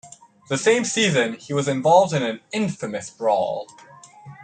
[0.49, 3.67] The same season, he was involved in an infamous brawl.